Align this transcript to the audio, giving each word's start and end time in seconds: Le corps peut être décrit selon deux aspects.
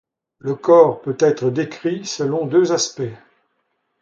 Le 0.39 0.55
corps 0.55 0.99
peut 1.03 1.15
être 1.19 1.51
décrit 1.51 2.05
selon 2.05 2.47
deux 2.47 2.71
aspects. 2.71 3.03